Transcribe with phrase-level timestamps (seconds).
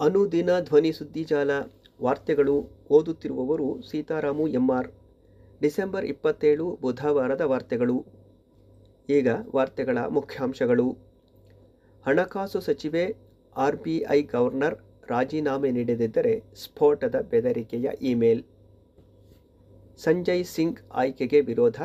[0.00, 1.50] ಅನುದಿನ ಧ್ವನಿ ಸುದ್ದಿಜಾಲ
[2.02, 4.88] ವಾರ್ತೆಗಳು ಓದುತ್ತಿರುವವರು ಸೀತಾರಾಮು ಎಂಆರ್.
[5.60, 8.06] ಡಿಸೆಂಬರ್ ಇಪ್ಪತ್ತೇಳು ಬುಧವಾರದ ವಾರ್ತೆಗಳು.
[9.08, 10.96] ಈಗ ವಾರ್ತೆಗಳ ಮುಖ್ಯಾಂಶಗಳು.
[12.06, 13.16] ಹಣಕಾಸು ಸಚಿವೆ
[13.56, 14.78] ಆರ್ ಬಿ ಐ ಗವರ್ನರ್
[15.08, 18.44] ರಾಜೀನಾಮೆ ನೀಡದಿದ್ದರೆ ಸ್ಫೋಟದ ಬೆದರಿಕೆಯ ಇಮೇಲ್.
[19.98, 21.82] ಸಂಜಯ್ ಸಿಂಗ್ ಆಯ್ಕೆಗೆ ವಿರೋಧ,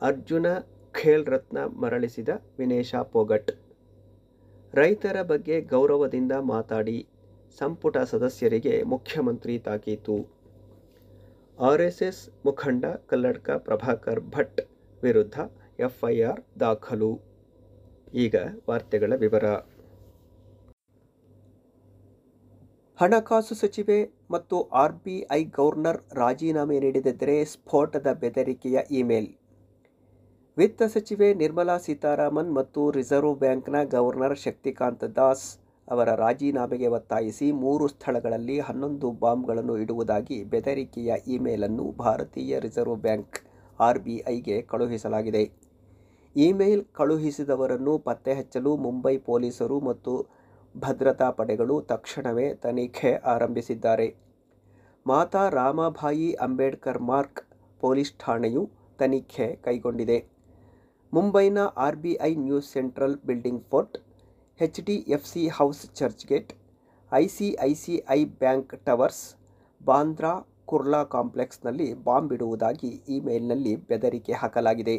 [0.00, 0.46] ಅರ್ಜುನ
[0.92, 2.28] ಖೇಲ್ ರತ್ನ ಮರಳಿಸಿದ
[2.58, 3.63] ವಿನೇಶ ಪೋಗಟ್.
[4.78, 6.96] ರೈತರ ಬಗ್ಗೆ ಗೌರವದಿಂದ ಮಾತಾಡಿ
[7.58, 10.16] ಸಂಪುಟ ಸದಸ್ಯರಿಗೆ ಮುಖ್ಯಮಂತ್ರಿ ತಾಕೀತು.
[11.58, 14.60] ಆರ್ಎಸ್ಎಸ್ ಮುಖಂಡ ಕಲ್ಲಡ್ಕ ಪ್ರಭಾಕರ್ ಭಟ್
[15.02, 15.36] ವಿರುದ್ಧ
[15.88, 17.12] ಎಫ್ಐಆರ್ ದಾಖಲು.
[18.24, 18.34] ಈಗ
[18.68, 19.46] ವಾರ್ತೆಗಳ ವಿವರ.
[22.98, 24.00] ಹಣಕಾಸು ಸಚಿವೆ
[24.30, 29.30] ಮತ್ತು ಆರ್ಬಿಐ ಗವರ್ನರ್ ರಾಜೀನಾಮೆ ನೀಡಿದ್ದರೆ ಸ್ಫೋಟದ ಬೆದರಿಕೆಯ ಇಮೇಲ್.
[30.56, 38.58] ವಿತ್ತ ಸಚಿವೆ ನಿರ್ಮಲಾ ಸೀತಾರಾಮನ್ ಮತ್ತು ರಿಸರ್ವ್ ಬ್ಯಾಂಕ್ನ ಗವರ್ನರ್ ಶಕ್ತಿಕಾಂತ್ ದಾಸ್ ಅವರ ರಾಜೀನಾಮೆಗೆ ಒತ್ತಾಯಿಸಿ ಮೂರು ಸ್ಥಳಗಳಲ್ಲಿ
[38.58, 43.38] ಹನ್ನೊಂದು ಬಾಂಬ್ಗಳನ್ನು ಇಡುವುದಾಗಿ ಬೆದರಿಕೆಯ ಇಮೇಲನ್ನು ಭಾರತೀಯ ರಿಸರ್ವ್ ಬ್ಯಾಂಕ್
[43.80, 44.16] ಆರ್ ಬಿ
[44.60, 45.50] ಕಳುಹಿಸಲಾಗಿದೆ.
[46.36, 50.28] ಇಮೇಲ್ ಕಳುಹಿಸಿದವರನ್ನು ಪತ್ತೆ ಹಚ್ಚಲು ಮುಂಬೈ ಪೊಲೀಸರು ಮತ್ತು
[50.76, 54.14] ಭದ್ರತಾ ಪಡೆಗಳು ತಕ್ಷಣವೇ ತನಿಖೆ ಆರಂಭಿಸಿದ್ದಾರೆ.
[55.06, 57.42] ಮಾತಾ ರಾಮಭಾಯಿ ಅಂಬೇಡ್ಕರ್ ಮಾರ್ಕ್
[57.80, 60.33] ಪೊಲೀಸ್ ಠಾಣೆಯು ತನಿಖೆ ಕೈಗೊಂಡಿದೆ.
[61.14, 63.96] ಮುಂಬೈನ R B I news central building Fort,
[64.58, 65.82] H D F C house
[66.30, 66.52] Churchgate,
[67.12, 69.24] I C I C I bank towers,
[69.80, 70.32] Bandra
[70.70, 74.96] Kurla ಕಾಂಪ್ಲೆಕ್ಸ್ನಲ್ಲಿ bomb ಇಡುವುದಾಗಿ ಇಮೇಲ್ನಲ್ಲಿ ಬೆದರಿಕೆ ಹಾಕಲಾಗಿದೆ.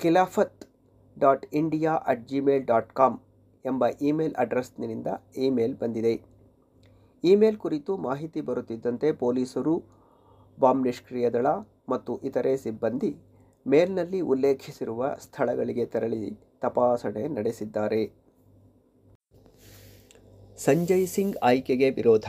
[0.00, 0.60] Khilafat
[1.16, 3.18] dot India at Gmail dot com
[3.64, 5.08] ಎಂಬ email ಅಡ್ರೆಸ್ನಿಂದ
[5.46, 6.14] email ಬಂದಿದೆ.
[7.24, 9.74] Email ಕುರಿತು ಮಾಹಿತಿ ಬರುತ್ತಿದ್ದಂತೆ ಪೊಲೀಸರು,
[10.58, 11.48] ಬಾಂಬ್ ನಿಷ್ಕ್ರಿಯ ದಳ
[11.94, 13.12] ಮತ್ತು ಇತರೆ ಸಿಬ್ಬಂದಿ
[13.72, 16.22] ಮೇಲ್ನಲ್ಲಿ ಉಲ್ಲೇಖಿಸಿರುವ ಸ್ಥಳಗಳಿಗೆ ತೆರಳಿ
[16.62, 18.02] ತಪಾಸಣೆ ನಡೆಸಿದ್ದಾರೆ.
[20.58, 22.26] ಸಂಜಯ್ ಸಿಂಗ್ ಆಯ್ಕೆಗೆ ವಿರೋಧ,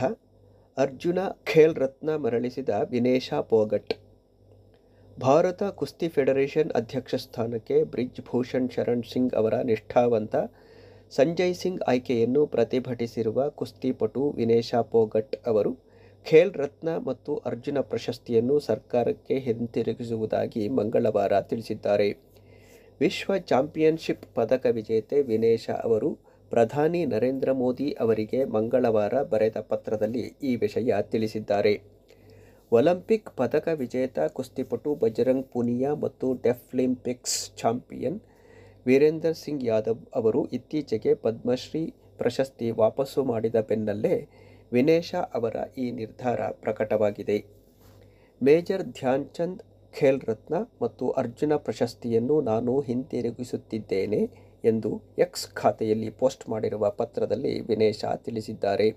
[0.76, 3.92] ಅರ್ಜುನ ಖೇಲ್ ರತ್ನ ಮರಳಿಸಿದ ವಿನೇಶಾ ಪೋಗಟ್.
[5.16, 10.36] ಭಾರತ ಕುಸ್ತಿ ಫೆಡರೇಷನ್ ಅಧ್ಯಕ್ಷ ಸ್ಥಾನಕ್ಕೆ ಬ್ರಿಜ್ ಭೂಷಣ್ ಶರಣ್ ಸಿಂಗ್ ಅವರ ನಿಷ್ಠಾವಂತ
[11.10, 15.72] ಸಂಜಯ್ ಸಿಂಗ್ ಆಯ್ಕೆಯನ್ನು ಪ್ರತಿಭಟಿಸಿರುವ ಕುಸ್ತಿಪಟು ವಿನೇಶಾ ಪೋಗಟ್ ಅವರು
[16.26, 22.08] ಖೇಲ್ ರತ್ನ ಮತ್ತು ಅರ್ಜುನ ಪ್ರಶಸ್ತಿಯನ್ನು ಸರ್ಕಾರಕ್ಕೆ ಹಿಂತಿರುಗಿಸುವುದಾಗಿ ಮಂಗಳವಾರ ತಿಳಿಸಿದ್ದಾರೆ.
[23.00, 26.10] ವಿಶ್ವ ಚಾಂಪಿಯನ್ಶಿಪ್ ಪದಕ ವಿಜೇತೆ ವಿನೇಶ ಅವರು
[26.52, 31.74] ಪ್ರಧಾನಿ ನರೇಂದ್ರ ಮೋದಿ ಅವರಿಗೆ ಮಂಗಳವಾರ ಬರೆದ ಪತ್ರದಲ್ಲಿ ಈ ವಿಷಯ ತಿಳಿಸಿದ್ದಾರೆ.
[32.72, 38.18] ಒಲಿಂಪಿಕ್ ಪದಕ ವಿಜೇತ ಕುಸ್ತಿಪಟು ಬಜರಂಗ್ ಪುನಿಯಾ ಮತ್ತು ಡೆಫ್ಲಿಂಪಿಕ್ಸ್ ಚಾಂಪಿಯನ್
[38.86, 41.82] ವೀರೇಂದರ್ ಸಿಂಗ್ ಯಾದವ್ ಅವರು ಇತ್ತೀಚೆಗೆ ಪದ್ಮಶ್ರೀ
[42.18, 44.16] ಪ್ರಶಸ್ತಿ ವಾಪಸ್ಸು ಮಾಡಿದ ಬೆನ್ನಲ್ಲೇ
[44.72, 47.44] ವಿನೇಶಾ ಅವರ ಈ ನಿರ್ಧಾರ ಪ್ರಕಟವಾಗಿದೆ.
[48.42, 49.62] ಮೇಜರ್ ಧ್ಯಾನ್ ಚಂದ್
[49.98, 54.20] ಖೇಲ್ ರತ್ನ ಮತ್ತು ಅರ್ಜುನ ಪ್ರಶಸ್ತಿಯನ್ನು ನಾನು ಹಿಂತಿರುಗಿಸುತ್ತಿದ್ದೇನೆ
[54.64, 58.88] ಎಂದು ಎಕ್ಸ್ ಖಾತೆಯಲ್ಲಿ ಪೋಸ್ಟ್ ಮಾಡಿರುವ ಪತ್ರದಲ್ಲಿ ವಿನೇಶಾ ತಿಳಿಸಿದ್ದಾರೆ.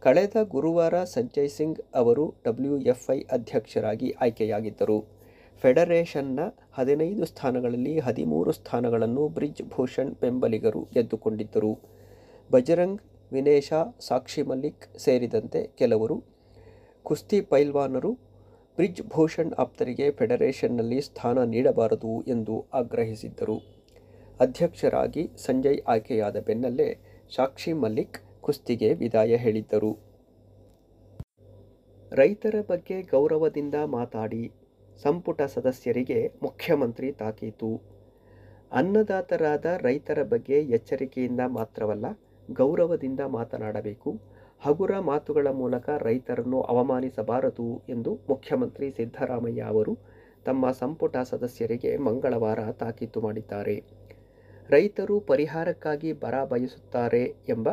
[0.00, 4.98] ಕಳೆದ ಗುರುವಾರ ಸಂಜಯ್ ಸಿಂಗ್ ಅವರು ಡಬ್ಲ್ಯೂ ಎಫ್ ಐ ಅಧ್ಯಕ್ಷರಾಗಿ ಆಯ್ಕೆಯಾಗಿದ್ದರು.
[5.62, 6.40] ಫೆಡರೇಷನ್ನ
[6.72, 11.72] ಹದಿನೈದು ಸ್ಥಾನಗಳಲ್ಲಿ ಹದಿಮೂರು ಸ್ಥಾನಗಳನ್ನು ಬ್ರಿಜ್ ಭೂಷಣ್ ಬೆಂಬಲಿಗರು ಗೆದ್ದುಕೊಂಡಿದ್ದರು.
[12.52, 16.24] ಬಜರಂಗ್ ವಿನೇಶಾ ಸಾಕ್ಷಿ ಮಲ್ಲಿಕ್ ಸೇರಿದಂತೆ ಕೆಲವರು
[17.02, 18.12] ಕುಸ್ತಿ ಪೈಲ್ವಾನರು
[18.78, 23.56] ಬ್ರಿಜ್ ಭೂಷಣ್ ಆಪ್ತರಿಗೆ ಫೆಡರೇಷನ್ನಲ್ಲಿ ಸ್ಥಾನ ನೀಡಬಾರದು ಎಂದು ಆಗ್ರಹಿಸಿದ್ದರು.
[24.40, 26.88] ಅಧ್ಯಕ್ಷರಾಗಿ ಸಂಜಯ್ ಆಯ್ಕೆಯಾದ ಬೆನ್ನಲ್ಲೇ
[27.36, 29.98] ಸಾಕ್ಷಿ ಮಲ್ಲಿಕ್ ಕುಸ್ತಿಗೆ ವಿದಾಯ ಹೇಳಿದ್ದರು.
[32.12, 34.52] ರೈತರ ಬಗ್ಗೆ ಗೌರವದಿಂದ ಮಾತಾಡಿ
[35.02, 37.82] ಸಂಪುಟ ಸದಸ್ಯರಿಗೆ ಮುಖ್ಯಮಂತ್ರಿ ತಾಕೀತು.
[38.72, 42.06] ಅನ್ನದಾತರಾದ ರೈತರ ಬಗ್ಗೆ ಎಚ್ಚರಿಕೆಯಿಂದ ಮಾತ್ರವಲ್ಲ
[42.52, 44.20] ಗೌರವದಿಂದ ಮಾತನಾಡಬೇಕು.
[44.62, 49.98] ಹಗುರ ಮಾತುಗಳ ಮೂಲಕ ರೈತರನ್ನು ಅವಮಾನಿಸಬಾರದು ಎಂದು ಮುಖ್ಯಮಂತ್ರಿ ಸಿದ್ದರಾಮಯ್ಯ ಅವರು
[50.46, 53.76] ತಮ್ಮ ಸಂಪುಟ ಸದಸ್ಯರಿಗೆ ಮಂಗಳವಾರ ತಾಕೀತು ಮಾಡಿದ್ದಾರೆ.
[54.70, 57.68] ರೈತರು ಪರಿಹಾರಕ್ಕಾಗಿ ಬರ ಬಯಸುತ್ತಾರೆ ಎಂಬ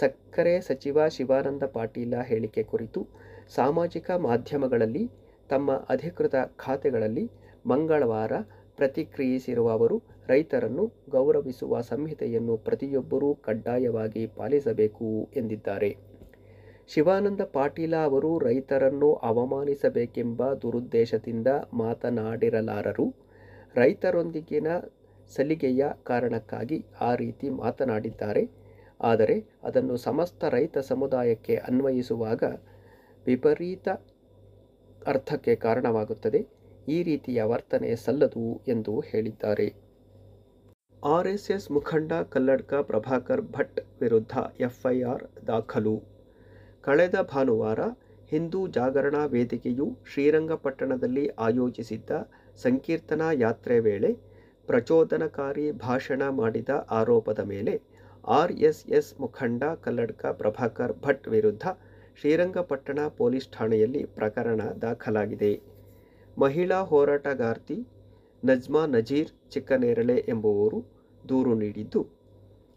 [0.00, 3.06] ಸಕ್ಕರೆ ಸಚಿವ ಶಿವಾನಂದ ಪಾಟೀಲ ಹೇಳಿಕೆ ಕುರಿತು
[3.48, 5.10] ಸಾಮಾಜಿಕ ಮಾಧ್ಯಮಗಳಲ್ಲಿ
[5.50, 7.30] ತಮ್ಮ ಅಧಿಕೃತ ಖಾತೆಗಳಲ್ಲಿ
[7.66, 8.32] ಮಂಗಳವಾರ
[8.80, 9.96] ಪ್ರತಿಕ್ರಿಯಿಸಿರುವ ಅವರು
[10.26, 15.90] ರೈತರನ್ನು ಗೌರವಿಸುವ ಸಂಹಿತೆಯನ್ನು ಪ್ರತಿಯೊಬ್ಬರೂ ಕಡ್ಡಾಯವಾಗಿ ಪಾಲಿಸಬೇಕು ಎಂದಿದ್ದಾರೆ.
[16.88, 23.06] ಶಿವಾನಂದ ಪಾಟೀಲ ಅವರು ರೈತರನ್ನು ಅವಮಾನಿಸಬೇಕೆಂಬ ದುರುದ್ದೇಶದಿಂದ ಮಾತನಾಡಿರಲಾರರು.
[23.74, 24.68] ರೈತರೊಂದಿಗಿನ
[25.30, 28.44] ಸಲಿಗೆಯ ಕಾರಣಕ್ಕಾಗಿ ಆ ರೀತಿ ಮಾತನಾಡಿದ್ದಾರೆ.
[29.00, 32.42] ಆದರೆ ಅದನ್ನು ಸಮಸ್ತ ರೈತ ಸಮುದಾಯಕ್ಕೆ ಅನ್ವಯಿಸುವಾಗ
[33.26, 33.88] ವಿಪರೀತ
[35.06, 36.40] ಅರ್ಥಕ್ಕೆ ಕಾರಣವಾಗುತ್ತದೆ.
[36.88, 39.68] ಈ ರೀತಿಯ ವರ್ತನೆ ಸಲ್ಲದು ಎಂದು ಹೇಳಿದ್ದಾರೆ.
[41.02, 45.96] ಆರ್ಎಸ್ಎಸ್ ಮುಖಂಡ ಕಲ್ಲಡ್ಕ ಪ್ರಭಾಕರ್ ಭಟ್ ವಿರುದ್ಧ ಎಫ್ಐಆರ್ ದಾಖಲು.
[46.82, 47.80] ಕಳೆದ ಭಾನುವಾರ
[48.32, 52.10] ಹಿಂದೂ ಜಾಗರಣಾ ವೇದಿಕೆಯು ಶ್ರೀರಂಗಪಟ್ಟಣದಲ್ಲಿ ಆಯೋಜಿಸಿದ್ದ
[52.58, 54.10] ಸಂಕೀರ್ತನಾ ಯಾತ್ರೆ ವೇಳೆ
[54.68, 57.74] ಪ್ರಚೋದನಕಾರಿ ಭಾಷಣ ಮಾಡಿದ ಆರೋಪದ ಮೇಲೆ
[58.24, 61.66] ಆರ್ಎಸ್ಎಸ್ ಎಸ್ ಎಸ್ ಮುಖಂಡ ಕಲ್ಲಡ್ಕ ಪ್ರಭಾಕರ್ ಭಟ್ ವಿರುದ್ಧ
[62.16, 65.52] ಶ್ರೀರಂಗಪಟ್ಟಣ ಪೊಲೀಸ್ ಠಾಣೆಯಲ್ಲಿ ಪ್ರಕರಣ ದಾಖಲಾಗಿದೆ.
[66.38, 67.86] ಮಹಿಳಾ ಹೋರಾಟಗಾರ್ತಿ
[68.44, 70.78] ನಜ್ಮಾ ನಜೀರ್ ಚಿಕ್ಕನೇರಳೆ ಎಂಬುವರು
[71.28, 72.06] ದೂರು ನೀಡಿದ್ದು.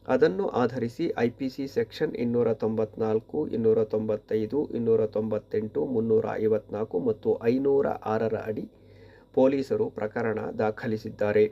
[0.07, 8.35] ಅದನ್ನು ಆಧರಿಸಿ ಐಪಿಸಿ ಸೆಕ್ಷನ್ ಇನ್ನೂರ ತೊಂಬತ್ನಾಲ್ಕು, ಇನ್ನೂರ ತೊಂಬತ್ತೈದು, ಇನ್ನೂರ ತೊಂಬತ್ತೆಂಟು, ಮುನ್ನೂರ ಐವತ್ನಾಲ್ಕು ಮತ್ತು ಐನೂರ ಆರರ
[8.35, 8.69] ಅಡಿ
[9.33, 11.51] ಪೊಲೀಸರು ಪ್ರಕರಣ ದಾಖಲಿಸಿದ್ದಾರೆ.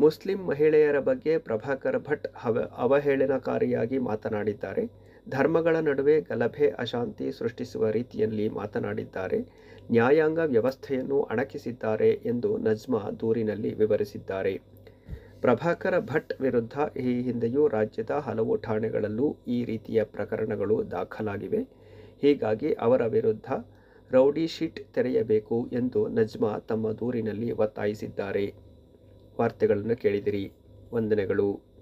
[0.00, 5.05] ಮುಸ್ಲಿಂ ಮಹಿಳೆಯರ ಬಗ್ಗೆ ಪ್ರಭಾಕರ್ ಭಟ್ ಅವ ಅವಹೇಳನಕಾರಿಯಾಗಿ ಮಾತನಾಡಿದ್ದಾರೆ.
[5.28, 9.38] ಧರ್ಮಗಳ ನಡುವೆ ಗಲಭೆ, ಅಶಾಂತಿ ಸೃಷ್ಟಿಸುವ ರೀತಿಯಲ್ಲಿ ಮಾತನಾಡಿದ್ದಾರೆ.
[9.90, 14.54] ನ್ಯಾಯಾಂಗ ವ್ಯವಸ್ಥೆಯನ್ನು ಅಣಕಿಸಿದ್ದಾರೆ ಎಂದು ನಜ್ಮಾ ದೂರಿನಲ್ಲಿ ವಿವರಿಸಿದ್ದಾರೆ.
[15.40, 21.62] ಪ್ರಭಾಕರ ಭಟ್ ವಿರುದ್ಧ ಈ ಹಿಂದೆಯೂ ರಾಜ್ಯದ ಹಲವು ಠಾಣೆಗಳಲ್ಲೂ ಈ ರೀತಿಯ ಪ್ರಕರಣಗಳು ದಾಖಲಾಗಿವೆ.
[22.20, 23.48] ಹೀಗಾಗಿ ಅವರ ವಿರುದ್ಧ
[24.10, 28.54] ರೌಡಿ ಶೀಟ್ ತೆರೆಯಬೇಕು ಎಂದು ನಜ್ಮಾ ತಮ್ಮ ದೂರಿನಲ್ಲಿ ಒತ್ತಾಯಿಸಿದ್ದಾರೆ.
[29.40, 30.52] ವಾರ್ತೆಗಳನ್ನು ಕೇಳಿದಿರಿ.
[30.92, 31.75] ವಂದನೆಗಳು.